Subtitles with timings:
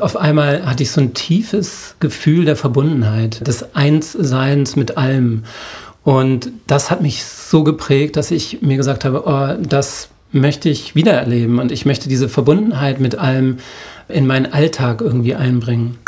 [0.00, 5.44] Auf einmal hatte ich so ein tiefes Gefühl der Verbundenheit, des Einsseins mit allem.
[6.02, 10.94] Und das hat mich so geprägt, dass ich mir gesagt habe, oh, das möchte ich
[10.94, 13.58] wiedererleben und ich möchte diese Verbundenheit mit allem
[14.08, 15.98] in meinen Alltag irgendwie einbringen.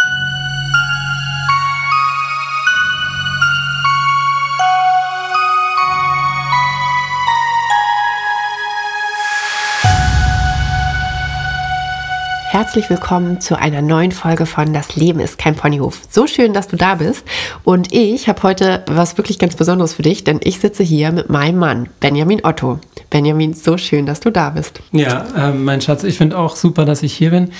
[12.72, 16.00] Herzlich willkommen zu einer neuen Folge von Das Leben ist kein Ponyhof.
[16.08, 17.22] So schön, dass du da bist.
[17.64, 21.28] Und ich habe heute was wirklich ganz Besonderes für dich, denn ich sitze hier mit
[21.28, 22.78] meinem Mann, Benjamin Otto.
[23.10, 24.80] Benjamin, so schön, dass du da bist.
[24.92, 27.50] Ja, äh, mein Schatz, ich finde auch super, dass ich hier bin.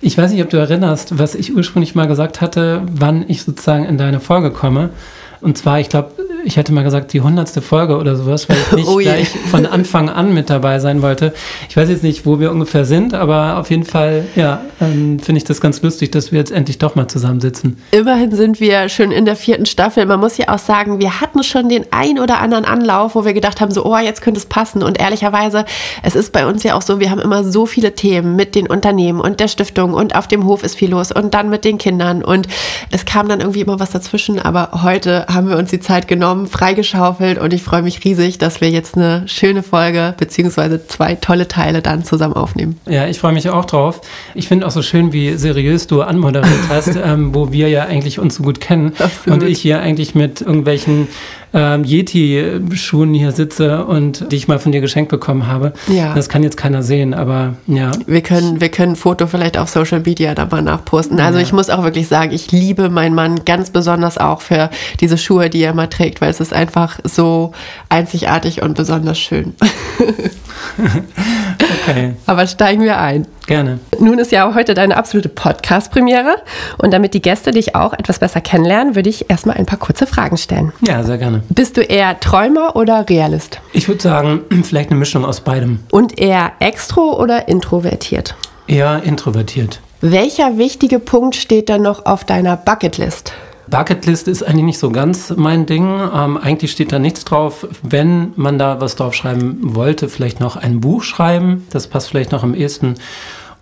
[0.00, 3.84] Ich weiß nicht, ob du erinnerst, was ich ursprünglich mal gesagt hatte, wann ich sozusagen
[3.84, 4.90] in deine Folge komme.
[5.42, 6.10] Und zwar, ich glaube,
[6.46, 9.66] ich hätte mal gesagt, die hundertste Folge oder sowas, weil ich nicht oh gleich von
[9.66, 11.34] Anfang an mit dabei sein wollte.
[11.68, 15.38] Ich weiß jetzt nicht, wo wir ungefähr sind, aber auf jeden Fall, ja, ähm, finde
[15.38, 17.82] ich das ganz lustig, dass wir jetzt endlich doch mal zusammensitzen.
[17.90, 20.06] Immerhin sind wir schon in der vierten Staffel.
[20.06, 23.34] Man muss ja auch sagen, wir hatten schon den ein oder anderen Anlauf, wo wir
[23.34, 24.84] gedacht haben, so, oh, jetzt könnte es passen.
[24.84, 25.64] Und ehrlicherweise,
[26.04, 28.68] es ist bei uns ja auch so, wir haben immer so viele Themen mit den
[28.68, 31.78] Unternehmen und der Stiftung und auf dem Hof ist viel los und dann mit den
[31.78, 32.22] Kindern.
[32.22, 32.46] Und
[32.92, 34.38] es kam dann irgendwie immer was dazwischen.
[34.38, 38.38] Aber heute haben wir uns die Zeit genommen, genommen, freigeschaufelt und ich freue mich riesig,
[38.38, 42.78] dass wir jetzt eine schöne Folge beziehungsweise zwei tolle Teile dann zusammen aufnehmen.
[42.86, 44.00] Ja, ich freue mich auch drauf.
[44.34, 48.18] Ich finde auch so schön, wie seriös du anmoderiert hast, ähm, wo wir ja eigentlich
[48.18, 49.42] uns so gut kennen Absolut.
[49.42, 51.08] und ich hier eigentlich mit irgendwelchen
[51.56, 55.72] ähm, Yeti-Schuhen hier sitze und die ich mal von dir geschenkt bekommen habe.
[55.88, 56.14] Ja.
[56.14, 57.92] Das kann jetzt keiner sehen, aber ja.
[58.06, 61.18] Wir können, wir können ein Foto vielleicht auf Social Media da mal nachposten.
[61.18, 61.44] Also ja.
[61.44, 64.68] ich muss auch wirklich sagen, ich liebe meinen Mann ganz besonders auch für
[65.00, 67.52] diese Schuhe, die er immer trägt, weil es ist einfach so
[67.88, 69.54] einzigartig und besonders schön.
[71.88, 72.14] okay.
[72.26, 73.26] Aber steigen wir ein.
[73.46, 73.78] Gerne.
[73.98, 76.36] Nun ist ja heute deine absolute Podcast-Premiere.
[76.78, 80.06] Und damit die Gäste dich auch etwas besser kennenlernen, würde ich erstmal ein paar kurze
[80.06, 80.72] Fragen stellen.
[80.80, 81.42] Ja, sehr gerne.
[81.48, 83.60] Bist du eher Träumer oder Realist?
[83.72, 85.80] Ich würde sagen, vielleicht eine Mischung aus beidem.
[85.90, 88.34] Und eher extro oder introvertiert?
[88.66, 89.80] Eher introvertiert.
[90.00, 93.32] Welcher wichtige Punkt steht dann noch auf deiner Bucketlist?
[93.68, 95.84] Bucketlist ist eigentlich nicht so ganz mein Ding.
[95.84, 97.66] Ähm, eigentlich steht da nichts drauf.
[97.82, 101.66] Wenn man da was drauf schreiben wollte, vielleicht noch ein Buch schreiben.
[101.70, 102.94] Das passt vielleicht noch am ehesten.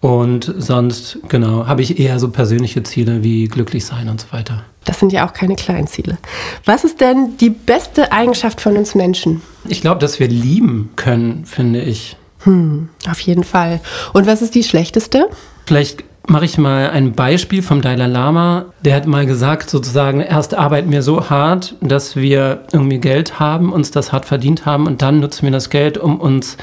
[0.00, 4.62] Und sonst, genau, habe ich eher so persönliche Ziele wie glücklich sein und so weiter.
[4.84, 6.18] Das sind ja auch keine kleinen Ziele.
[6.66, 9.40] Was ist denn die beste Eigenschaft von uns Menschen?
[9.66, 12.18] Ich glaube, dass wir lieben können, finde ich.
[12.40, 13.80] Hm, auf jeden Fall.
[14.12, 15.30] Und was ist die schlechteste?
[15.64, 18.66] Vielleicht mache ich mal ein Beispiel vom Dalai Lama.
[18.80, 23.72] Der hat mal gesagt, sozusagen, erst arbeiten wir so hart, dass wir irgendwie Geld haben,
[23.72, 26.56] uns das hart verdient haben und dann nutzen wir das Geld, um uns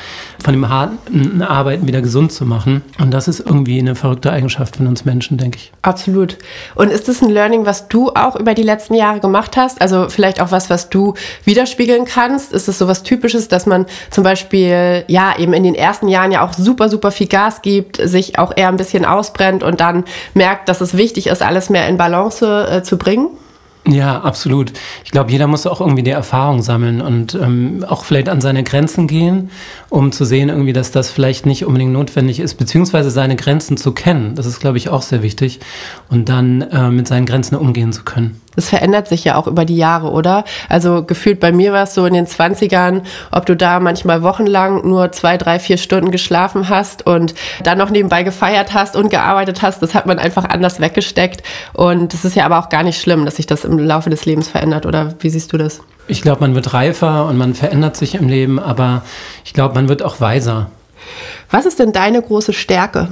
[0.43, 2.81] von dem harten Arbeiten wieder gesund zu machen.
[2.99, 5.71] Und das ist irgendwie eine verrückte Eigenschaft von uns Menschen, denke ich.
[5.83, 6.37] Absolut.
[6.75, 9.81] Und ist das ein Learning, was du auch über die letzten Jahre gemacht hast?
[9.81, 11.13] Also vielleicht auch was, was du
[11.45, 12.51] widerspiegeln kannst?
[12.51, 16.31] Ist es so was Typisches, dass man zum Beispiel, ja, eben in den ersten Jahren
[16.31, 19.50] ja auch super, super viel Gas gibt, sich auch eher ein bisschen ausbrennt?
[19.51, 20.03] Kennt und dann
[20.33, 23.29] merkt, dass es wichtig ist, alles mehr in Balance äh, zu bringen?
[23.87, 24.73] Ja, absolut.
[25.03, 28.63] Ich glaube, jeder muss auch irgendwie die Erfahrung sammeln und ähm, auch vielleicht an seine
[28.63, 29.49] Grenzen gehen,
[29.89, 33.91] um zu sehen, irgendwie, dass das vielleicht nicht unbedingt notwendig ist, beziehungsweise seine Grenzen zu
[33.91, 34.35] kennen.
[34.35, 35.59] Das ist, glaube ich, auch sehr wichtig.
[36.09, 38.39] Und dann äh, mit seinen Grenzen umgehen zu können.
[38.55, 40.43] Es verändert sich ja auch über die Jahre, oder?
[40.67, 44.87] Also gefühlt bei mir war es so in den 20ern, ob du da manchmal wochenlang
[44.87, 49.61] nur zwei, drei, vier Stunden geschlafen hast und dann noch nebenbei gefeiert hast und gearbeitet
[49.61, 51.43] hast, das hat man einfach anders weggesteckt.
[51.73, 54.25] Und das ist ja aber auch gar nicht schlimm, dass sich das im Laufe des
[54.25, 55.79] Lebens verändert, oder wie siehst du das?
[56.07, 59.03] Ich glaube, man wird reifer und man verändert sich im Leben, aber
[59.45, 60.69] ich glaube, man wird auch weiser.
[61.49, 63.07] Was ist denn deine große Stärke?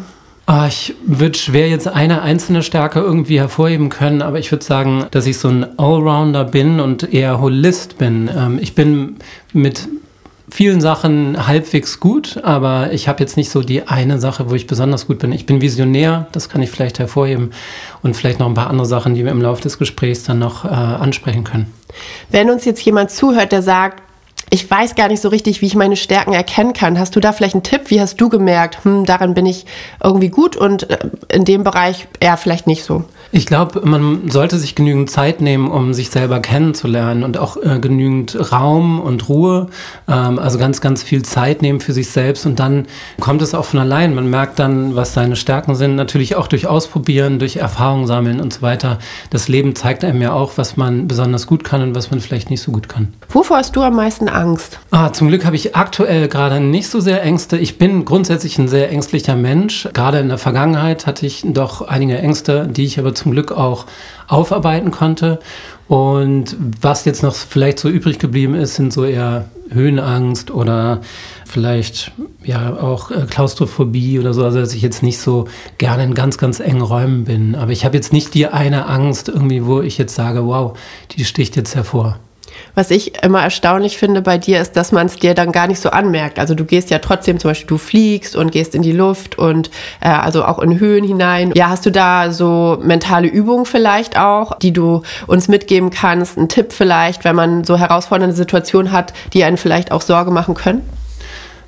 [0.51, 5.05] Oh, ich würde schwer jetzt eine einzelne Stärke irgendwie hervorheben können, aber ich würde sagen,
[5.11, 8.31] dass ich so ein Allrounder bin und eher Holist bin.
[8.35, 9.17] Ähm, ich bin
[9.53, 9.87] mit
[10.49, 14.65] vielen Sachen halbwegs gut, aber ich habe jetzt nicht so die eine Sache, wo ich
[14.65, 15.31] besonders gut bin.
[15.33, 17.51] Ich bin Visionär, das kann ich vielleicht hervorheben
[18.01, 20.65] und vielleicht noch ein paar andere Sachen, die wir im Laufe des Gesprächs dann noch
[20.65, 21.71] äh, ansprechen können.
[22.31, 24.01] Wenn uns jetzt jemand zuhört, der sagt,
[24.49, 26.99] ich weiß gar nicht so richtig, wie ich meine Stärken erkennen kann.
[26.99, 27.83] Hast du da vielleicht einen Tipp?
[27.85, 29.65] Wie hast du gemerkt, hm, daran bin ich
[30.03, 30.97] irgendwie gut und äh,
[31.29, 33.03] in dem Bereich eher vielleicht nicht so?
[33.31, 37.77] Ich glaube, man sollte sich genügend Zeit nehmen, um sich selber kennenzulernen und auch äh,
[37.79, 39.67] genügend Raum und Ruhe,
[40.07, 42.87] ähm, also ganz, ganz viel Zeit nehmen für sich selbst und dann
[43.19, 44.15] kommt es auch von allein.
[44.15, 48.51] Man merkt dann, was seine Stärken sind, natürlich auch durch Ausprobieren, durch Erfahrung sammeln und
[48.51, 48.97] so weiter.
[49.29, 52.49] Das Leben zeigt einem ja auch, was man besonders gut kann und was man vielleicht
[52.49, 53.13] nicht so gut kann.
[53.29, 54.79] Wovor hast du am meisten Angst?
[54.89, 57.57] Ah, zum Glück habe ich aktuell gerade nicht so sehr Ängste.
[57.59, 59.87] Ich bin grundsätzlich ein sehr ängstlicher Mensch.
[59.93, 63.85] Gerade in der Vergangenheit hatte ich doch einige Ängste, die ich aber zum Glück auch
[64.27, 65.39] aufarbeiten konnte.
[65.87, 71.01] Und was jetzt noch vielleicht so übrig geblieben ist, sind so eher Höhenangst oder
[71.45, 72.11] vielleicht
[72.43, 74.43] ja auch äh, Klaustrophobie oder so.
[74.43, 77.55] Also dass ich jetzt nicht so gerne in ganz, ganz engen Räumen bin.
[77.55, 80.77] Aber ich habe jetzt nicht die eine Angst irgendwie, wo ich jetzt sage, wow,
[81.11, 82.19] die sticht jetzt hervor.
[82.79, 85.81] Was ich immer erstaunlich finde bei dir ist, dass man es dir dann gar nicht
[85.81, 86.39] so anmerkt.
[86.39, 89.69] Also du gehst ja trotzdem zum Beispiel, du fliegst und gehst in die Luft und
[89.99, 91.51] äh, also auch in Höhen hinein.
[91.57, 96.37] Ja, hast du da so mentale Übungen vielleicht auch, die du uns mitgeben kannst?
[96.37, 100.53] Ein Tipp vielleicht, wenn man so herausfordernde Situationen hat, die einen vielleicht auch Sorge machen
[100.53, 100.81] können?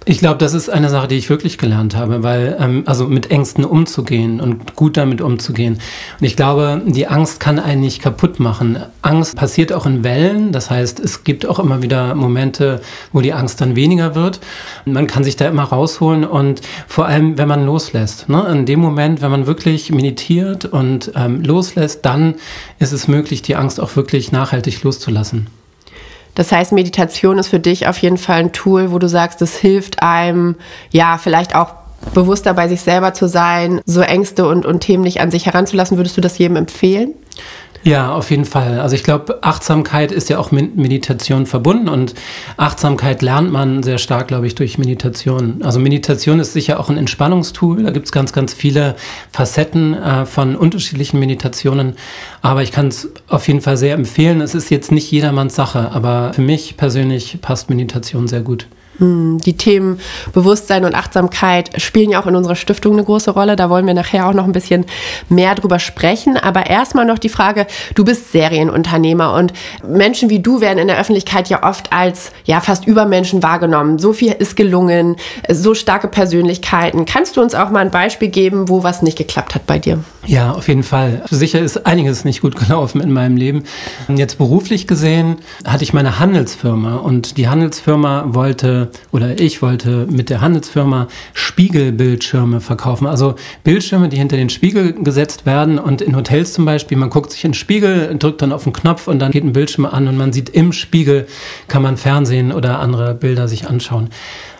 [0.03, 3.29] Ich glaube, das ist eine Sache, die ich wirklich gelernt habe, weil ähm, also mit
[3.29, 5.75] Ängsten umzugehen und gut damit umzugehen.
[6.19, 8.79] Und ich glaube, die Angst kann einen nicht kaputt machen.
[9.03, 12.81] Angst passiert auch in Wellen, das heißt, es gibt auch immer wieder Momente,
[13.13, 14.39] wo die Angst dann weniger wird.
[14.85, 18.27] Man kann sich da immer rausholen und vor allem, wenn man loslässt.
[18.27, 18.43] Ne?
[18.51, 22.33] In dem Moment, wenn man wirklich meditiert und ähm, loslässt, dann
[22.79, 25.60] ist es möglich, die Angst auch wirklich nachhaltig loszulassen.
[26.35, 29.57] Das heißt, Meditation ist für dich auf jeden Fall ein Tool, wo du sagst, es
[29.57, 30.55] hilft einem,
[30.91, 31.80] ja, vielleicht auch
[32.13, 35.97] bewusster bei sich selber zu sein, so Ängste und, und Themen nicht an sich heranzulassen.
[35.97, 37.13] Würdest du das jedem empfehlen?
[37.83, 38.79] Ja, auf jeden Fall.
[38.79, 42.13] Also ich glaube, Achtsamkeit ist ja auch mit Meditation verbunden und
[42.55, 45.63] Achtsamkeit lernt man sehr stark, glaube ich, durch Meditation.
[45.63, 47.81] Also Meditation ist sicher auch ein Entspannungstool.
[47.81, 48.95] Da gibt es ganz, ganz viele
[49.31, 51.95] Facetten äh, von unterschiedlichen Meditationen.
[52.43, 54.41] Aber ich kann es auf jeden Fall sehr empfehlen.
[54.41, 58.67] Es ist jetzt nicht jedermanns Sache, aber für mich persönlich passt Meditation sehr gut.
[58.97, 59.99] Hm, die Themen
[60.33, 63.55] Bewusstsein und Achtsamkeit spielen ja auch in unserer Stiftung eine große Rolle.
[63.55, 64.85] Da wollen wir nachher auch noch ein bisschen
[65.29, 66.37] mehr drüber sprechen.
[66.37, 69.53] Aber erstmal noch die Frage, du bist Serienunternehmer und
[69.87, 73.97] Menschen wie du werden in der Öffentlichkeit ja oft als ja fast Übermenschen wahrgenommen.
[73.97, 75.15] So viel ist gelungen,
[75.49, 77.05] so starke Persönlichkeiten.
[77.05, 80.03] Kannst du uns auch mal ein Beispiel geben, wo was nicht geklappt hat bei dir?
[80.25, 81.23] Ja, auf jeden Fall.
[81.29, 83.63] Sicher ist einiges nicht gut gelaufen in meinem Leben.
[84.07, 88.80] Jetzt beruflich gesehen hatte ich meine Handelsfirma und die Handelsfirma wollte
[89.11, 93.07] oder ich wollte mit der Handelsfirma Spiegelbildschirme verkaufen.
[93.07, 97.31] Also Bildschirme, die hinter den Spiegel gesetzt werden und in Hotels zum Beispiel, man guckt
[97.31, 100.07] sich in den Spiegel, drückt dann auf den Knopf und dann geht ein Bildschirm an
[100.07, 101.27] und man sieht im Spiegel,
[101.67, 104.09] kann man Fernsehen oder andere Bilder sich anschauen.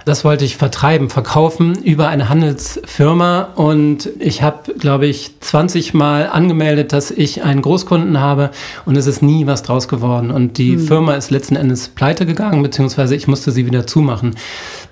[0.06, 3.50] Das wollte ich vertreiben, verkaufen über eine Handelsfirma.
[3.56, 8.52] Und ich habe, glaube ich, 20 Mal angemeldet, dass ich einen Großkunden habe
[8.86, 10.32] und es ist nie was draus geworden.
[10.32, 10.88] Und die hm.
[10.88, 14.36] Firma ist letzten Endes pleite gegangen, beziehungsweise ich musste sie wieder zumachen.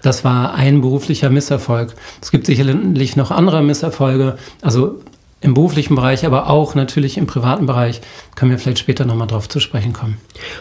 [0.02, 1.94] Das war ein beruflicher Misserfolg.
[2.22, 4.38] Es gibt sicherlich noch andere Misserfolge.
[4.62, 5.00] Also
[5.42, 8.02] im beruflichen Bereich, aber auch natürlich im privaten Bereich,
[8.36, 10.18] können wir vielleicht später nochmal drauf zu sprechen kommen.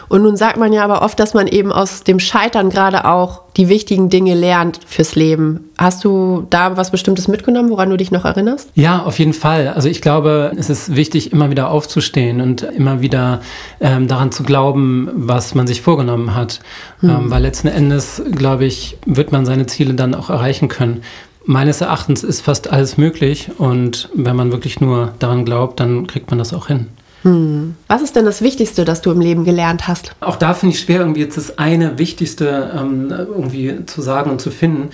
[0.07, 3.41] Und nun sagt man ja aber oft, dass man eben aus dem Scheitern gerade auch
[3.57, 5.69] die wichtigen Dinge lernt fürs Leben.
[5.77, 8.69] Hast du da was Bestimmtes mitgenommen, woran du dich noch erinnerst?
[8.75, 9.67] Ja, auf jeden Fall.
[9.69, 13.41] Also ich glaube, es ist wichtig, immer wieder aufzustehen und immer wieder
[13.81, 16.61] ähm, daran zu glauben, was man sich vorgenommen hat.
[17.01, 17.09] Hm.
[17.09, 21.01] Ähm, weil letzten Endes, glaube ich, wird man seine Ziele dann auch erreichen können
[21.49, 26.29] meines Erachtens ist fast alles möglich und wenn man wirklich nur daran glaubt, dann kriegt
[26.29, 26.85] man das auch hin.
[27.23, 27.75] Hm.
[27.87, 30.15] Was ist denn das Wichtigste, das du im Leben gelernt hast?
[30.19, 34.39] Auch da finde ich schwer, irgendwie jetzt das eine Wichtigste ähm, irgendwie zu sagen und
[34.39, 34.89] zu finden.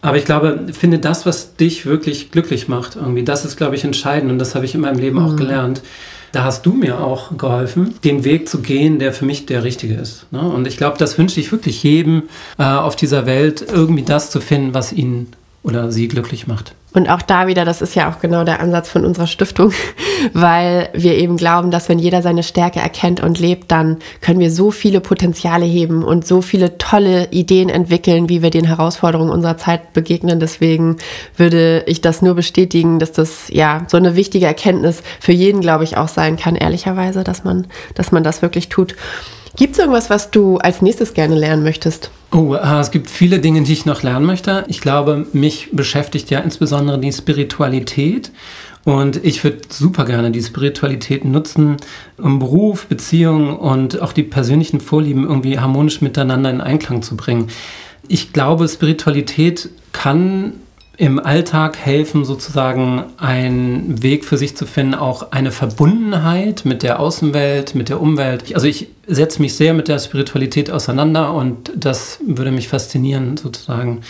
[0.00, 2.94] Aber ich glaube, finde das, was dich wirklich glücklich macht.
[2.94, 5.26] Irgendwie, das ist, glaube ich, entscheidend und das habe ich in meinem Leben hm.
[5.26, 5.82] auch gelernt.
[6.30, 9.94] Da hast du mir auch geholfen, den Weg zu gehen, der für mich der richtige
[9.94, 10.30] ist.
[10.30, 10.42] Ne?
[10.42, 12.24] Und ich glaube, das wünsche ich wirklich jedem
[12.56, 15.26] äh, auf dieser Welt, irgendwie das zu finden, was ihn
[15.68, 16.74] oder sie glücklich macht.
[16.94, 19.72] Und auch da wieder, das ist ja auch genau der Ansatz von unserer Stiftung,
[20.32, 24.50] weil wir eben glauben, dass wenn jeder seine Stärke erkennt und lebt, dann können wir
[24.50, 29.58] so viele Potenziale heben und so viele tolle Ideen entwickeln, wie wir den Herausforderungen unserer
[29.58, 30.40] Zeit begegnen.
[30.40, 30.96] Deswegen
[31.36, 35.84] würde ich das nur bestätigen, dass das ja so eine wichtige Erkenntnis für jeden, glaube
[35.84, 38.96] ich, auch sein kann, ehrlicherweise, dass man, dass man das wirklich tut.
[39.58, 42.12] Gibt es irgendwas, was du als nächstes gerne lernen möchtest?
[42.30, 44.64] Oh, äh, es gibt viele Dinge, die ich noch lernen möchte.
[44.68, 48.30] Ich glaube, mich beschäftigt ja insbesondere die Spiritualität.
[48.84, 51.76] Und ich würde super gerne die Spiritualität nutzen,
[52.18, 57.48] um Beruf, Beziehung und auch die persönlichen Vorlieben irgendwie harmonisch miteinander in Einklang zu bringen.
[58.06, 60.52] Ich glaube, Spiritualität kann
[60.98, 66.98] im Alltag helfen, sozusagen einen Weg für sich zu finden, auch eine Verbundenheit mit der
[66.98, 68.52] Außenwelt, mit der Umwelt.
[68.52, 74.00] Also ich setze mich sehr mit der Spiritualität auseinander und das würde mich faszinieren, sozusagen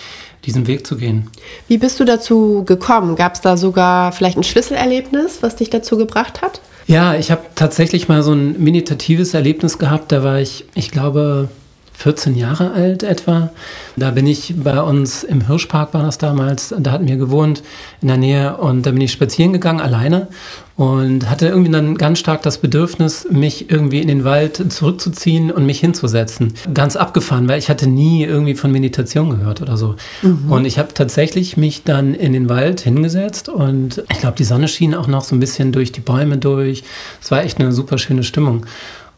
[0.47, 1.30] diesen Weg zu gehen.
[1.68, 3.16] Wie bist du dazu gekommen?
[3.16, 6.62] Gab es da sogar vielleicht ein Schlüsselerlebnis, was dich dazu gebracht hat?
[6.87, 10.11] Ja, ich habe tatsächlich mal so ein meditatives Erlebnis gehabt.
[10.11, 11.50] Da war ich, ich glaube,
[11.99, 13.50] 14 Jahre alt etwa.
[13.97, 17.64] Da bin ich bei uns im Hirschpark, war das damals, da hatten wir gewohnt
[18.00, 20.28] in der Nähe und da bin ich spazieren gegangen, alleine
[20.76, 25.67] und hatte irgendwie dann ganz stark das Bedürfnis, mich irgendwie in den Wald zurückzuziehen und
[25.67, 26.55] mich hinzusetzen.
[26.73, 29.97] Ganz abgefahren, weil ich hatte nie irgendwie von Meditation gehört oder so.
[30.23, 30.52] Mhm.
[30.52, 34.69] Und ich habe tatsächlich mich dann in den Wald hingesetzt und ich glaube, die Sonne
[34.69, 36.85] schien auch noch so ein bisschen durch die Bäume durch.
[37.21, 38.64] Es war echt eine super schöne Stimmung.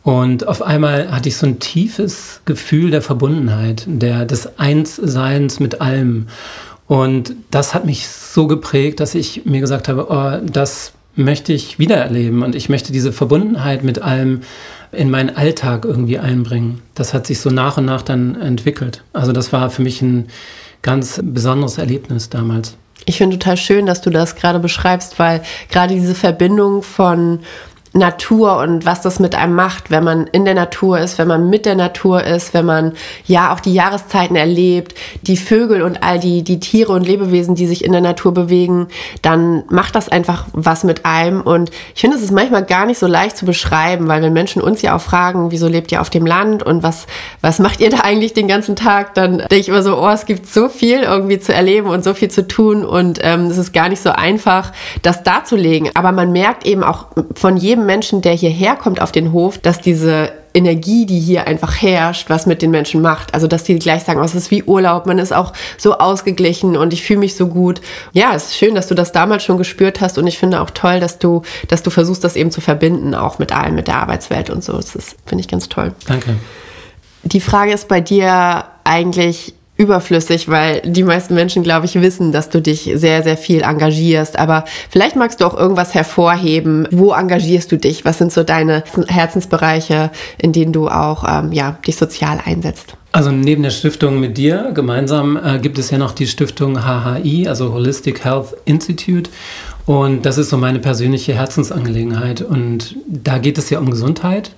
[0.02, 5.80] Und auf einmal hatte ich so ein tiefes Gefühl der Verbundenheit, der, des Einsseins mit
[5.80, 6.28] allem.
[6.86, 11.78] Und das hat mich so geprägt, dass ich mir gesagt habe, oh, das möchte ich
[11.78, 14.40] wiedererleben und ich möchte diese Verbundenheit mit allem
[14.92, 16.82] in meinen Alltag irgendwie einbringen.
[16.94, 19.04] Das hat sich so nach und nach dann entwickelt.
[19.12, 20.28] Also das war für mich ein
[20.82, 22.76] ganz besonderes Erlebnis damals.
[23.06, 27.40] Ich finde total schön, dass du das gerade beschreibst, weil gerade diese Verbindung von
[27.92, 31.50] Natur und was das mit einem macht, wenn man in der Natur ist, wenn man
[31.50, 32.92] mit der Natur ist, wenn man
[33.26, 37.66] ja auch die Jahreszeiten erlebt, die Vögel und all die, die Tiere und Lebewesen, die
[37.66, 38.86] sich in der Natur bewegen,
[39.22, 41.40] dann macht das einfach was mit einem.
[41.40, 44.62] Und ich finde, es ist manchmal gar nicht so leicht zu beschreiben, weil wenn Menschen
[44.62, 47.08] uns ja auch fragen, wieso lebt ihr auf dem Land und was,
[47.40, 50.26] was macht ihr da eigentlich den ganzen Tag, dann denke ich immer so, oh, es
[50.26, 53.72] gibt so viel irgendwie zu erleben und so viel zu tun und ähm, es ist
[53.72, 55.90] gar nicht so einfach, das darzulegen.
[55.94, 59.58] Aber man merkt eben auch von jedem jedem Menschen, der hierher kommt auf den Hof,
[59.58, 63.34] dass diese Energie, die hier einfach herrscht, was mit den Menschen macht.
[63.34, 66.76] Also, dass die gleich sagen, oh, es ist wie Urlaub, man ist auch so ausgeglichen
[66.76, 67.80] und ich fühle mich so gut.
[68.12, 70.70] Ja, es ist schön, dass du das damals schon gespürt hast und ich finde auch
[70.70, 73.96] toll, dass du, dass du versuchst, das eben zu verbinden, auch mit allem, mit der
[73.96, 74.72] Arbeitswelt und so.
[74.72, 75.92] Das finde ich ganz toll.
[76.06, 76.36] Danke.
[77.22, 82.50] Die Frage ist bei dir eigentlich, überflüssig, weil die meisten Menschen, glaube ich, wissen, dass
[82.50, 84.38] du dich sehr, sehr viel engagierst.
[84.38, 86.86] Aber vielleicht magst du auch irgendwas hervorheben.
[86.90, 88.04] Wo engagierst du dich?
[88.04, 92.94] Was sind so deine Herzensbereiche, in denen du auch ähm, ja, dich sozial einsetzt?
[93.12, 97.48] Also neben der Stiftung mit dir gemeinsam äh, gibt es ja noch die Stiftung HHI,
[97.48, 99.30] also Holistic Health Institute.
[99.86, 102.42] Und das ist so meine persönliche Herzensangelegenheit.
[102.42, 104.52] Und da geht es ja um Gesundheit.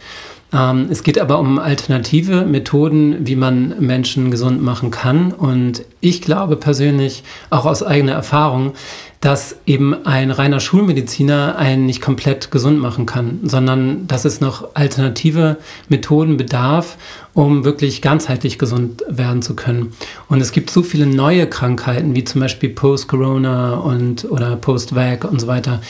[0.52, 5.32] Ähm, es geht aber um alternative Methoden, wie man Menschen gesund machen kann.
[5.32, 8.72] Und ich glaube persönlich, auch aus eigener Erfahrung,
[9.22, 14.74] dass eben ein reiner Schulmediziner einen nicht komplett gesund machen kann, sondern dass es noch
[14.74, 16.98] alternative Methoden bedarf,
[17.32, 19.92] um wirklich ganzheitlich gesund werden zu können.
[20.28, 25.40] Und es gibt so viele neue Krankheiten, wie zum Beispiel Post-Corona und oder Post-Vac und
[25.40, 25.80] so weiter,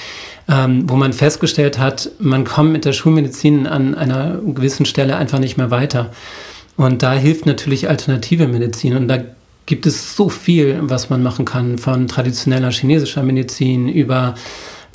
[0.47, 5.39] ähm, wo man festgestellt hat, man kommt mit der Schulmedizin an einer gewissen Stelle einfach
[5.39, 6.11] nicht mehr weiter.
[6.77, 8.95] Und da hilft natürlich alternative Medizin.
[8.95, 9.21] Und da
[9.67, 14.35] gibt es so viel, was man machen kann, von traditioneller chinesischer Medizin über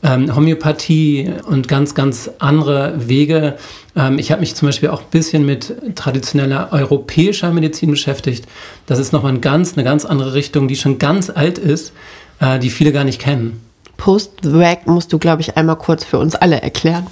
[0.03, 3.57] ähm, Homöopathie und ganz, ganz andere Wege.
[3.95, 8.45] Ähm, ich habe mich zum Beispiel auch ein bisschen mit traditioneller europäischer Medizin beschäftigt.
[8.85, 11.93] Das ist nochmal ein ganz, eine ganz andere Richtung, die schon ganz alt ist,
[12.39, 13.61] äh, die viele gar nicht kennen.
[13.97, 17.07] Post-Vac musst du, glaube ich, einmal kurz für uns alle erklären.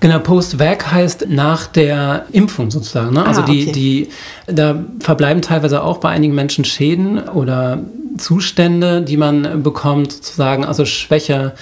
[0.00, 3.14] Genau, Post-Vac heißt nach der Impfung sozusagen.
[3.14, 3.24] Ne?
[3.24, 3.64] Also ah, okay.
[3.66, 4.08] die, die,
[4.46, 7.80] da verbleiben teilweise auch bei einigen Menschen Schäden oder
[8.18, 11.54] Zustände, die man bekommt, sozusagen, also Schwäche,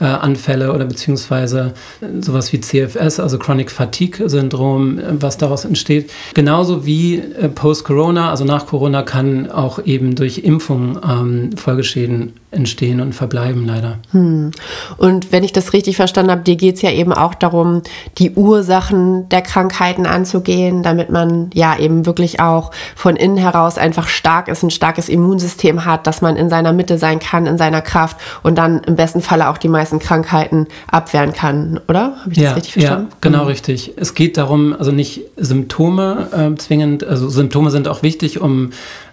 [0.00, 1.74] äh, Anfälle oder beziehungsweise
[2.20, 6.10] sowas wie CFS, also Chronic Fatigue Syndrom, äh, was daraus entsteht.
[6.34, 13.00] Genauso wie äh, Post-Corona, also nach Corona, kann auch eben durch Impfung ähm, Folgeschäden entstehen
[13.00, 13.98] und verbleiben leider.
[14.10, 14.50] Hm.
[14.96, 17.82] Und wenn ich das richtig verstanden habe, dir geht es ja eben auch darum,
[18.18, 24.08] die Ursachen der Krankheiten anzugehen, damit man ja eben wirklich auch von innen heraus einfach
[24.08, 27.82] stark ist, ein starkes Immunsystem hat, dass man in seiner Mitte sein kann, in seiner
[27.82, 32.16] Kraft und dann im besten Falle auch die meisten Krankheiten abwehren kann, oder?
[32.20, 33.08] Habe ich das ja, richtig verstanden?
[33.10, 33.48] Ja, genau mhm.
[33.48, 33.92] richtig.
[33.96, 38.70] Es geht darum, also nicht Symptome äh, zwingend, also Symptome sind auch wichtig, um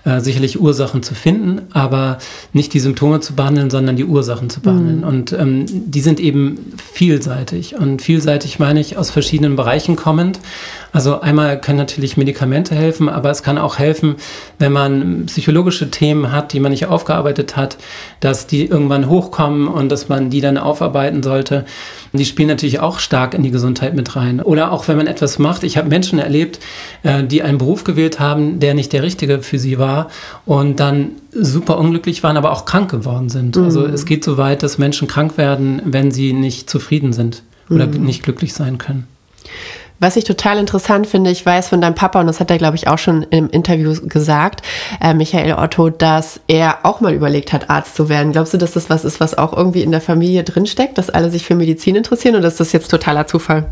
[0.08, 2.18] äh, sicherlich Ursachen zu finden, aber
[2.54, 5.00] nicht die Symptome zu behandeln, sondern die Ursachen zu behandeln.
[5.00, 5.04] Mhm.
[5.04, 7.76] Und ähm, die sind eben vielseitig.
[7.76, 10.40] Und vielseitig meine ich aus verschiedenen Bereichen kommend.
[10.98, 14.16] Also einmal können natürlich Medikamente helfen, aber es kann auch helfen,
[14.58, 17.78] wenn man psychologische Themen hat, die man nicht aufgearbeitet hat,
[18.20, 21.66] dass die irgendwann hochkommen und dass man die dann aufarbeiten sollte.
[22.14, 24.42] Die spielen natürlich auch stark in die Gesundheit mit rein.
[24.42, 25.64] Oder auch wenn man etwas macht.
[25.64, 26.60] Ich habe Menschen erlebt,
[27.04, 30.10] äh, die einen Beruf gewählt haben, der nicht der richtige für sie war
[30.48, 33.56] und dann super unglücklich waren, aber auch krank geworden sind.
[33.56, 33.66] Mhm.
[33.66, 37.86] Also es geht so weit, dass Menschen krank werden, wenn sie nicht zufrieden sind oder
[37.86, 38.04] mhm.
[38.04, 39.06] nicht glücklich sein können.
[40.00, 42.76] Was ich total interessant finde, ich weiß von deinem Papa, und das hat er, glaube
[42.76, 44.62] ich, auch schon im Interview gesagt,
[45.02, 48.32] äh, Michael Otto, dass er auch mal überlegt hat, Arzt zu werden.
[48.32, 51.32] Glaubst du, dass das was ist, was auch irgendwie in der Familie drinsteckt, dass alle
[51.32, 53.66] sich für Medizin interessieren oder ist das jetzt totaler Zufall?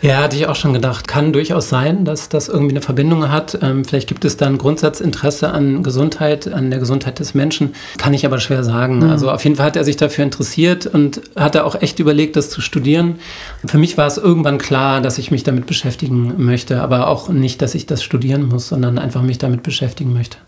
[0.00, 1.08] Ja, hatte ich auch schon gedacht.
[1.08, 3.58] Kann durchaus sein, dass das irgendwie eine Verbindung hat.
[3.62, 7.74] Ähm, vielleicht gibt es dann Grundsatzinteresse an Gesundheit, an der Gesundheit des Menschen.
[7.96, 8.98] Kann ich aber schwer sagen.
[8.98, 9.10] Mhm.
[9.10, 12.36] Also auf jeden Fall hat er sich dafür interessiert und hat er auch echt überlegt,
[12.36, 13.18] das zu studieren.
[13.66, 17.60] Für mich war es irgendwann klar, dass ich mich damit beschäftigen möchte, aber auch nicht,
[17.60, 20.38] dass ich das studieren muss, sondern einfach mich damit beschäftigen möchte.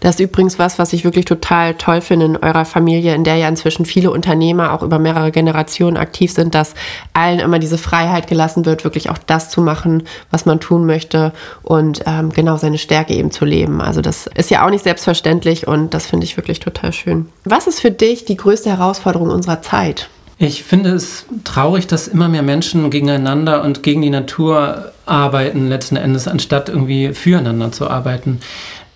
[0.00, 3.36] Das ist übrigens was, was ich wirklich total toll finde in eurer Familie, in der
[3.36, 6.74] ja inzwischen viele Unternehmer auch über mehrere Generationen aktiv sind, dass
[7.12, 11.32] allen immer diese Freiheit gelassen wird, wirklich auch das zu machen, was man tun möchte
[11.62, 13.80] und ähm, genau seine Stärke eben zu leben.
[13.80, 17.26] Also das ist ja auch nicht selbstverständlich und das finde ich wirklich total schön.
[17.44, 20.08] Was ist für dich die größte Herausforderung unserer Zeit?
[20.38, 25.96] Ich finde es traurig, dass immer mehr Menschen gegeneinander und gegen die Natur arbeiten, letzten
[25.96, 28.40] Endes, anstatt irgendwie füreinander zu arbeiten.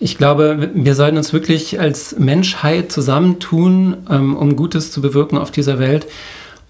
[0.01, 5.51] Ich glaube, wir sollten uns wirklich als Menschheit zusammentun, ähm, um Gutes zu bewirken auf
[5.51, 6.07] dieser Welt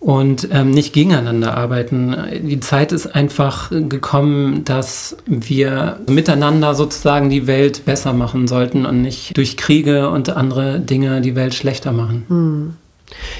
[0.01, 2.17] und ähm, nicht gegeneinander arbeiten.
[2.43, 9.03] Die Zeit ist einfach gekommen, dass wir miteinander sozusagen die Welt besser machen sollten und
[9.03, 12.25] nicht durch Kriege und andere Dinge die Welt schlechter machen.
[12.29, 12.77] Hm.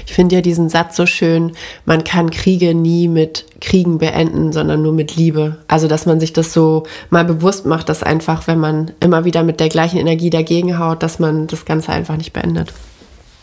[0.05, 1.53] Ich finde ja diesen Satz so schön,
[1.85, 5.57] man kann Kriege nie mit Kriegen beenden, sondern nur mit Liebe.
[5.67, 9.43] Also, dass man sich das so mal bewusst macht, dass einfach, wenn man immer wieder
[9.43, 12.73] mit der gleichen Energie dagegen haut, dass man das Ganze einfach nicht beendet.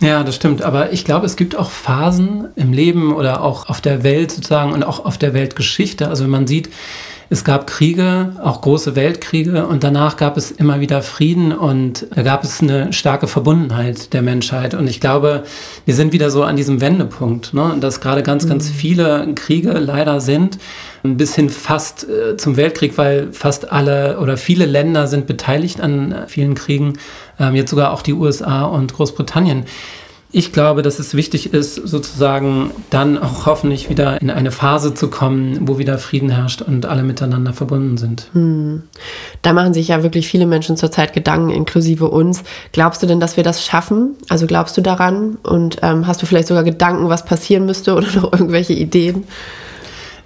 [0.00, 0.62] Ja, das stimmt.
[0.62, 4.72] Aber ich glaube, es gibt auch Phasen im Leben oder auch auf der Welt sozusagen
[4.72, 6.08] und auch auf der Weltgeschichte.
[6.08, 6.68] Also, wenn man sieht,
[7.28, 12.22] es gab Kriege, auch große Weltkriege und danach gab es immer wieder Frieden und da
[12.22, 14.74] gab es eine starke Verbundenheit der Menschheit.
[14.74, 15.42] Und ich glaube,
[15.84, 17.76] wir sind wieder so an diesem Wendepunkt, ne?
[17.80, 18.74] dass gerade ganz, ganz mhm.
[18.74, 20.58] viele Kriege leider sind,
[21.14, 26.24] bis hin fast äh, zum Weltkrieg, weil fast alle oder viele Länder sind beteiligt an
[26.26, 26.94] vielen Kriegen,
[27.38, 29.64] ähm, jetzt sogar auch die USA und Großbritannien.
[30.32, 35.08] Ich glaube, dass es wichtig ist, sozusagen dann auch hoffentlich wieder in eine Phase zu
[35.08, 38.28] kommen, wo wieder Frieden herrscht und alle miteinander verbunden sind.
[38.32, 38.82] Hm.
[39.42, 42.42] Da machen sich ja wirklich viele Menschen zurzeit Gedanken, inklusive uns.
[42.72, 44.16] Glaubst du denn, dass wir das schaffen?
[44.28, 45.38] Also glaubst du daran?
[45.44, 49.24] Und ähm, hast du vielleicht sogar Gedanken, was passieren müsste oder noch irgendwelche Ideen?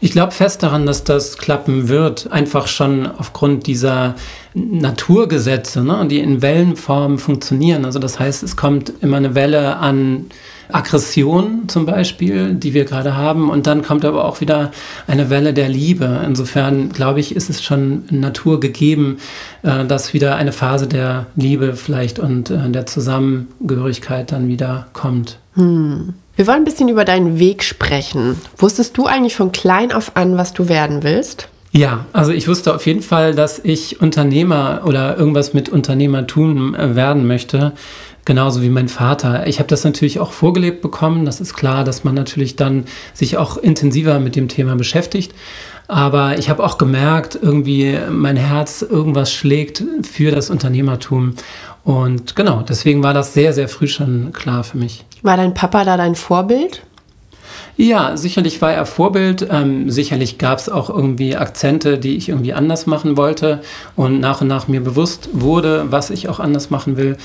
[0.03, 4.15] Ich glaube fest daran, dass das klappen wird, einfach schon aufgrund dieser
[4.55, 7.85] Naturgesetze, ne, die in Wellenform funktionieren.
[7.85, 10.27] Also das heißt, es kommt immer eine Welle an
[10.73, 14.71] Aggression zum Beispiel, die wir gerade haben, und dann kommt aber auch wieder
[15.07, 16.21] eine Welle der Liebe.
[16.25, 19.19] Insofern glaube ich, ist es schon Natur gegeben,
[19.63, 25.39] äh, dass wieder eine Phase der Liebe vielleicht und äh, der Zusammengehörigkeit dann wieder kommt.
[25.55, 26.15] Hm.
[26.41, 28.39] Wir wollen ein bisschen über deinen Weg sprechen.
[28.57, 31.51] Wusstest du eigentlich von klein auf an, was du werden willst?
[31.71, 36.97] Ja, also ich wusste auf jeden Fall, dass ich Unternehmer oder irgendwas mit Unternehmertum äh,
[36.97, 37.73] werden möchte.
[38.25, 39.47] Genauso wie mein Vater.
[39.49, 41.27] Ich habe das natürlich auch vorgelebt bekommen.
[41.27, 45.35] Das ist klar, dass man natürlich dann sich auch intensiver mit dem Thema beschäftigt.
[45.89, 51.35] Aber ich habe auch gemerkt, irgendwie mein Herz irgendwas schlägt für das Unternehmertum.
[51.85, 55.05] Und genau, deswegen war das sehr, sehr früh schon klar für mich.
[55.23, 56.83] War dein Papa da dein Vorbild?
[57.77, 59.47] Ja, sicherlich war er Vorbild.
[59.51, 63.63] Ähm, sicherlich gab es auch irgendwie Akzente, die ich irgendwie anders machen wollte
[63.97, 67.17] und nach und nach mir bewusst wurde, was ich auch anders machen will.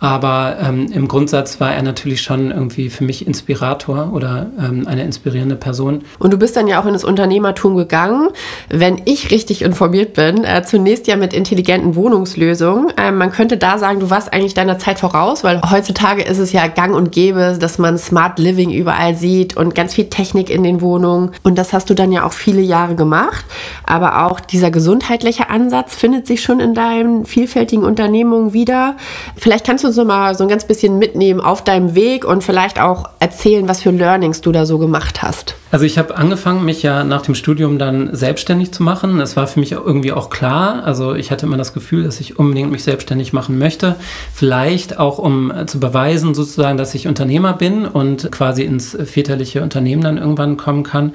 [0.00, 5.02] Aber ähm, im Grundsatz war er natürlich schon irgendwie für mich Inspirator oder ähm, eine
[5.02, 6.02] inspirierende Person.
[6.18, 8.28] Und du bist dann ja auch in das Unternehmertum gegangen,
[8.68, 10.44] wenn ich richtig informiert bin.
[10.44, 12.92] Äh, zunächst ja mit intelligenten Wohnungslösungen.
[12.98, 16.52] Äh, man könnte da sagen, du warst eigentlich deiner Zeit voraus, weil heutzutage ist es
[16.52, 20.64] ja gang und gäbe, dass man Smart Living überall sieht und ganz viel Technik in
[20.64, 21.30] den Wohnungen.
[21.44, 23.44] Und das hast du dann ja auch viele Jahre gemacht.
[23.84, 28.96] Aber auch dieser gesundheitliche Ansatz findet sich schon in deinen vielfältigen Unternehmungen wieder.
[29.36, 32.42] Vielleicht kannst du uns noch mal so ein ganz bisschen mitnehmen auf deinem Weg und
[32.42, 35.54] vielleicht auch erzählen, was für Learnings du da so gemacht hast?
[35.70, 39.18] Also ich habe angefangen, mich ja nach dem Studium dann selbstständig zu machen.
[39.18, 40.84] Das war für mich irgendwie auch klar.
[40.84, 43.96] Also ich hatte immer das Gefühl, dass ich unbedingt mich selbstständig machen möchte.
[44.32, 50.02] Vielleicht auch, um zu beweisen sozusagen, dass ich Unternehmer bin und quasi ins väterliche Unternehmen
[50.02, 51.12] dann irgendwann kommen kann.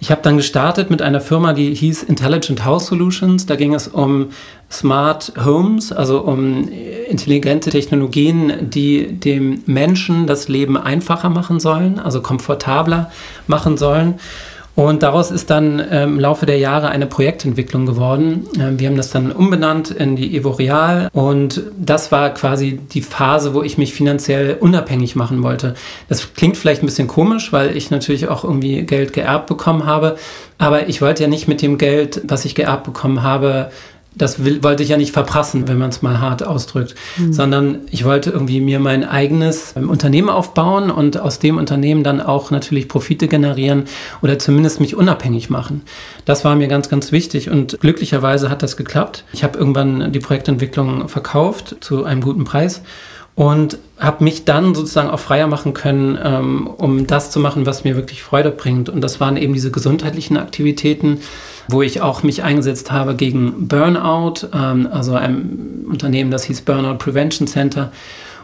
[0.00, 3.46] Ich habe dann gestartet mit einer Firma, die hieß Intelligent House Solutions.
[3.46, 4.28] Da ging es um
[4.70, 6.68] Smart Homes, also um
[7.08, 13.10] intelligente Technologien, die dem Menschen das Leben einfacher machen sollen, also komfortabler
[13.46, 14.18] machen sollen.
[14.76, 18.48] Und daraus ist dann ähm, im Laufe der Jahre eine Projektentwicklung geworden.
[18.58, 23.02] Ähm, wir haben das dann umbenannt in die Evo Real und das war quasi die
[23.02, 25.74] Phase, wo ich mich finanziell unabhängig machen wollte.
[26.08, 30.16] Das klingt vielleicht ein bisschen komisch, weil ich natürlich auch irgendwie Geld geerbt bekommen habe,
[30.58, 33.70] aber ich wollte ja nicht mit dem Geld, was ich geerbt bekommen habe,
[34.14, 37.32] das will, wollte ich ja nicht verprassen, wenn man es mal hart ausdrückt, mhm.
[37.32, 42.20] sondern ich wollte irgendwie mir mein eigenes ähm, Unternehmen aufbauen und aus dem Unternehmen dann
[42.20, 43.84] auch natürlich Profite generieren
[44.22, 45.82] oder zumindest mich unabhängig machen.
[46.24, 49.24] Das war mir ganz, ganz wichtig und glücklicherweise hat das geklappt.
[49.32, 52.82] Ich habe irgendwann die Projektentwicklung verkauft zu einem guten Preis
[53.34, 57.84] und habe mich dann sozusagen auch freier machen können, ähm, um das zu machen, was
[57.84, 58.88] mir wirklich Freude bringt.
[58.88, 61.18] Und das waren eben diese gesundheitlichen Aktivitäten,
[61.68, 66.98] wo ich auch mich eingesetzt habe gegen Burnout, ähm, also einem Unternehmen, das hieß Burnout
[66.98, 67.92] Prevention Center.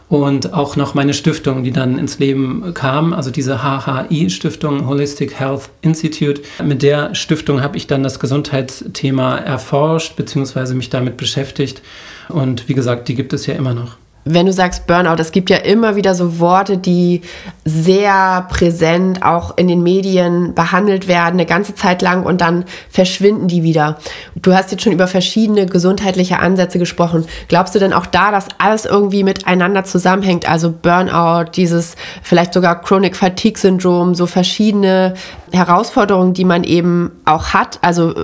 [0.09, 5.71] Und auch noch meine Stiftung, die dann ins Leben kam, also diese HHI-Stiftung, Holistic Health
[5.83, 6.43] Institute.
[6.65, 11.81] Mit der Stiftung habe ich dann das Gesundheitsthema erforscht, beziehungsweise mich damit beschäftigt.
[12.29, 15.49] Und wie gesagt, die gibt es ja immer noch wenn du sagst Burnout, es gibt
[15.49, 17.23] ja immer wieder so Worte, die
[17.65, 23.49] sehr präsent auch in den Medien behandelt werden, eine ganze Zeit lang und dann verschwinden
[23.49, 23.99] die wieder.
[24.37, 27.25] Du hast jetzt schon über verschiedene gesundheitliche Ansätze gesprochen.
[27.49, 30.49] Glaubst du denn auch da, dass alles irgendwie miteinander zusammenhängt?
[30.49, 35.15] Also Burnout, dieses vielleicht sogar Chronic Fatigue Syndrom, so verschiedene
[35.53, 37.79] Herausforderungen, die man eben auch hat.
[37.83, 38.15] Also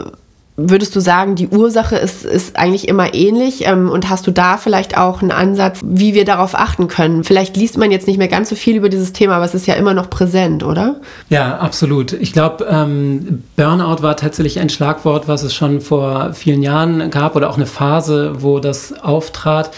[0.58, 3.66] Würdest du sagen, die Ursache ist, ist eigentlich immer ähnlich?
[3.66, 7.24] Ähm, und hast du da vielleicht auch einen Ansatz, wie wir darauf achten können?
[7.24, 9.66] Vielleicht liest man jetzt nicht mehr ganz so viel über dieses Thema, aber es ist
[9.66, 10.96] ja immer noch präsent, oder?
[11.28, 12.14] Ja, absolut.
[12.14, 17.36] Ich glaube, ähm, Burnout war tatsächlich ein Schlagwort, was es schon vor vielen Jahren gab
[17.36, 19.70] oder auch eine Phase, wo das auftrat.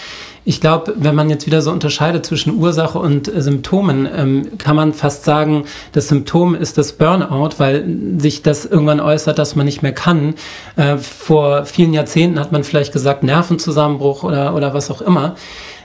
[0.49, 4.77] Ich glaube, wenn man jetzt wieder so unterscheidet zwischen Ursache und äh, Symptomen, ähm, kann
[4.77, 7.85] man fast sagen, das Symptom ist das Burnout, weil
[8.17, 10.37] sich das irgendwann äußert, dass man nicht mehr kann.
[10.77, 15.37] Äh, vor vielen Jahrzehnten hat man vielleicht gesagt Nervenzusammenbruch oder, oder was auch immer.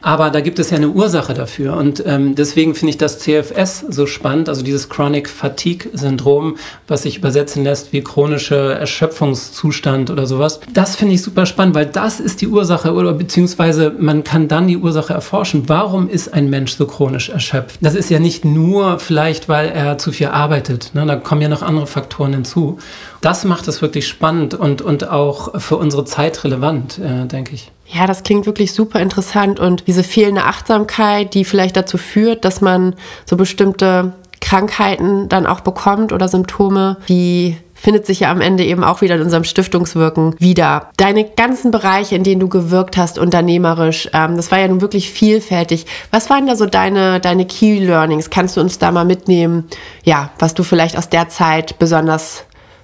[0.04, 1.78] Aber da gibt es ja eine Ursache dafür.
[1.78, 6.58] Und ähm, deswegen finde ich das CFS so spannend, also dieses Chronic Fatigue Syndrom,
[6.89, 10.60] was sich übersetzen lässt wie chronische Erschöpfungszustand oder sowas.
[10.74, 14.68] Das finde ich super spannend, weil das ist die Ursache oder beziehungsweise man kann dann
[14.68, 15.63] die Ursache erforschen.
[15.68, 17.78] Warum ist ein Mensch so chronisch erschöpft?
[17.80, 20.92] Das ist ja nicht nur vielleicht, weil er zu viel arbeitet.
[20.94, 21.06] Ne?
[21.06, 22.78] Da kommen ja noch andere Faktoren hinzu.
[23.23, 27.71] Das macht es wirklich spannend und, und auch für unsere Zeit relevant, äh, denke ich.
[27.88, 32.59] Ja, das klingt wirklich super interessant und diese fehlende Achtsamkeit, die vielleicht dazu führt, dass
[32.59, 38.65] man so bestimmte Krankheiten dann auch bekommt oder Symptome, die findet sich ja am Ende
[38.65, 40.89] eben auch wieder in unserem Stiftungswirken wieder.
[40.97, 45.12] Deine ganzen Bereiche, in denen du gewirkt hast, unternehmerisch, ähm, das war ja nun wirklich
[45.12, 45.86] vielfältig.
[46.12, 48.29] Was waren da so deine, deine Key Learnings?
[48.29, 49.69] Kannst du uns da mal mitnehmen,
[50.03, 52.43] ja, was du vielleicht aus der Zeit besonders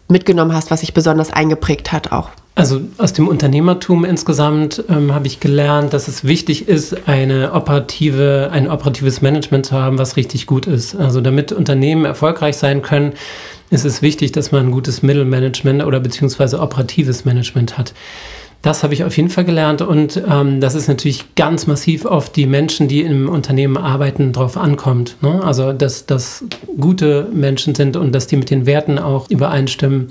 [0.10, 2.30] mitgenommen hast, was sich besonders eingeprägt hat auch?
[2.56, 8.50] Also aus dem Unternehmertum insgesamt ähm, habe ich gelernt, dass es wichtig ist, eine operative,
[8.52, 10.93] ein operatives Management zu haben, was richtig gut ist.
[10.95, 13.13] Also damit Unternehmen erfolgreich sein können,
[13.69, 17.93] ist es wichtig, dass man ein gutes Mittelmanagement oder beziehungsweise operatives Management hat.
[18.62, 22.30] Das habe ich auf jeden Fall gelernt und ähm, das ist natürlich ganz massiv auf
[22.30, 25.15] die Menschen, die im Unternehmen arbeiten, drauf ankommt.
[25.22, 25.41] Ne?
[25.41, 26.43] Also dass das
[26.78, 30.10] gute Menschen sind und dass die mit den Werten auch übereinstimmen.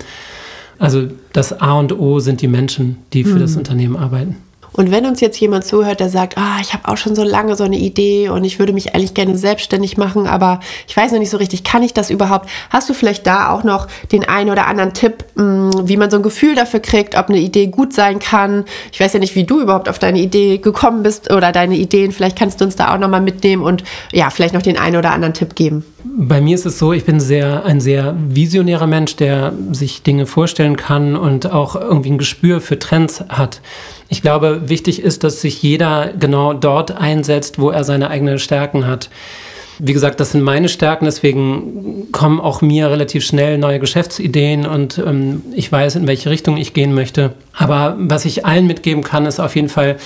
[0.79, 3.39] Also das A und O sind die Menschen, die für mhm.
[3.39, 4.37] das Unternehmen arbeiten.
[4.71, 7.55] Und wenn uns jetzt jemand zuhört, der sagt, ah, ich habe auch schon so lange
[7.55, 11.19] so eine Idee und ich würde mich eigentlich gerne selbstständig machen, aber ich weiß noch
[11.19, 12.49] nicht so richtig, kann ich das überhaupt?
[12.69, 16.17] Hast du vielleicht da auch noch den einen oder anderen Tipp, hm, wie man so
[16.17, 18.65] ein Gefühl dafür kriegt, ob eine Idee gut sein kann?
[18.91, 22.11] Ich weiß ja nicht, wie du überhaupt auf deine Idee gekommen bist oder deine Ideen.
[22.11, 24.95] Vielleicht kannst du uns da auch noch mal mitnehmen und ja, vielleicht noch den einen
[24.95, 25.83] oder anderen Tipp geben.
[26.03, 30.25] Bei mir ist es so, ich bin sehr, ein sehr visionärer Mensch, der sich Dinge
[30.25, 33.61] vorstellen kann und auch irgendwie ein Gespür für Trends hat.
[34.11, 38.87] Ich glaube, wichtig ist, dass sich jeder genau dort einsetzt, wo er seine eigenen Stärken
[38.87, 39.09] hat.
[39.79, 44.97] Wie gesagt, das sind meine Stärken, deswegen kommen auch mir relativ schnell neue Geschäftsideen und
[44.97, 47.31] ähm, ich weiß, in welche Richtung ich gehen möchte.
[47.59, 49.97] Aber was ich allen mitgeben kann, ist auf jeden Fall,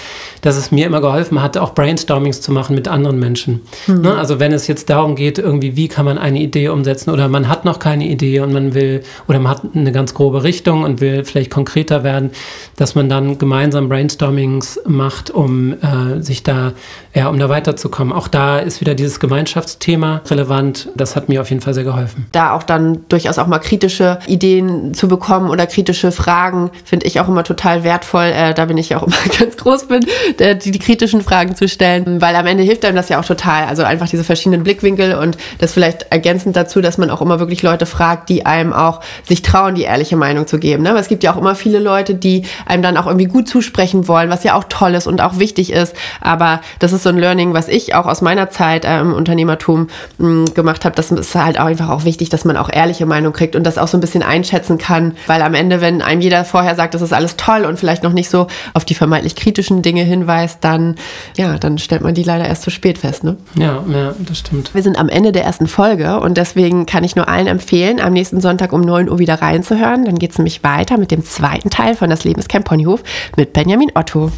[0.41, 3.61] dass es mir immer geholfen hat, auch Brainstormings zu machen mit anderen Menschen.
[3.85, 4.01] Mhm.
[4.01, 4.15] Ne?
[4.15, 7.49] Also wenn es jetzt darum geht, irgendwie, wie kann man eine Idee umsetzen oder man
[7.49, 10.99] hat noch keine Idee und man will oder man hat eine ganz grobe Richtung und
[10.99, 12.31] will vielleicht konkreter werden,
[12.75, 16.73] dass man dann gemeinsam Brainstormings macht, um äh, sich da,
[17.13, 18.13] ja, um da weiterzukommen.
[18.13, 19.19] Auch da ist wieder dieses
[19.63, 20.89] Gemeinschaftsthema relevant.
[20.95, 22.25] Das hat mir auf jeden Fall sehr geholfen.
[22.31, 27.19] Da auch dann durchaus auch mal kritische Ideen zu bekommen oder kritische Fragen, finde ich
[27.19, 30.05] auch immer total wertvoll, äh, da bin ich auch immer ganz groß bin,
[30.39, 33.25] äh, die, die kritischen Fragen zu stellen, weil am Ende hilft einem das ja auch
[33.25, 33.65] total.
[33.65, 37.61] Also einfach diese verschiedenen Blickwinkel und das vielleicht ergänzend dazu, dass man auch immer wirklich
[37.61, 40.83] Leute fragt, die einem auch sich trauen, die ehrliche Meinung zu geben.
[40.83, 40.91] Ne?
[40.91, 44.07] Aber es gibt ja auch immer viele Leute, die einem dann auch irgendwie gut zusprechen
[44.07, 45.95] wollen, was ja auch toll ist und auch wichtig ist.
[46.21, 49.52] Aber das ist so ein Learning, was ich auch aus meiner Zeit äh, im Unternehmertum
[49.53, 49.87] Unternehmertum
[50.17, 53.05] mh, mm, gemacht habe, das ist halt auch einfach auch wichtig, dass man auch ehrliche
[53.05, 56.21] Meinung kriegt und das auch so ein bisschen einschätzen kann, weil am Ende, wenn einem
[56.21, 59.35] jeder vorher sagt, das ist alles toll und vielleicht noch nicht so auf die vermeintlich
[59.35, 60.95] kritischen Dinge hinweist, dann,
[61.37, 63.37] ja, dann stellt man die leider erst zu spät fest, ne?
[63.55, 64.73] Ja, ja, das stimmt.
[64.73, 68.13] Wir sind am Ende der ersten Folge und deswegen kann ich nur allen empfehlen, am
[68.13, 70.05] nächsten Sonntag um 9 Uhr wieder reinzuhören.
[70.05, 73.03] Dann geht es nämlich weiter mit dem zweiten Teil von Das Leben ist kein Ponyhof
[73.35, 74.31] mit Benjamin Otto.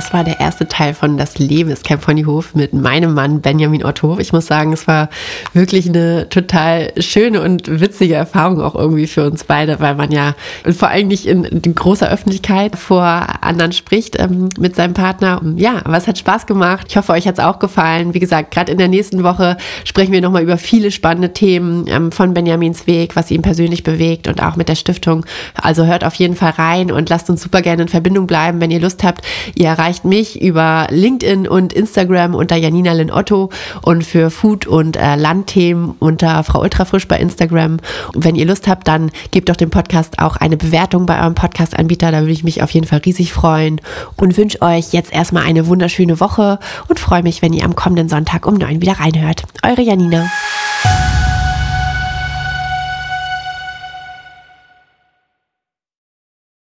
[0.00, 3.84] Das war der erste Teil von Das Leben ist kein Ponyhof mit meinem Mann Benjamin
[3.84, 4.18] Otto.
[4.18, 5.10] Ich muss sagen, es war
[5.52, 10.34] wirklich eine total schöne und witzige Erfahrung auch irgendwie für uns beide, weil man ja
[10.74, 15.42] vor allem nicht in, in großer Öffentlichkeit vor anderen spricht ähm, mit seinem Partner.
[15.56, 16.86] Ja, aber es hat Spaß gemacht.
[16.88, 18.14] Ich hoffe, euch hat es auch gefallen.
[18.14, 22.10] Wie gesagt, gerade in der nächsten Woche sprechen wir nochmal über viele spannende Themen ähm,
[22.10, 25.26] von Benjamins Weg, was ihn persönlich bewegt und auch mit der Stiftung.
[25.60, 28.70] Also hört auf jeden Fall rein und lasst uns super gerne in Verbindung bleiben, wenn
[28.70, 29.26] ihr Lust habt.
[29.54, 33.50] Ihr erreicht erreicht mich über LinkedIn und Instagram unter Janina Lin Otto
[33.82, 37.78] und für Food- und äh, Landthemen unter Frau Ultrafrisch bei Instagram.
[38.14, 41.34] Und wenn ihr Lust habt, dann gebt doch dem Podcast auch eine Bewertung bei eurem
[41.34, 42.12] Podcast-Anbieter.
[42.12, 43.80] Da würde ich mich auf jeden Fall riesig freuen
[44.14, 48.08] und wünsche euch jetzt erstmal eine wunderschöne Woche und freue mich, wenn ihr am kommenden
[48.08, 49.42] Sonntag um neun wieder reinhört.
[49.64, 50.30] Eure Janina.